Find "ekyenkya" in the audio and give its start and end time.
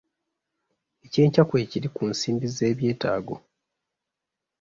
1.05-1.43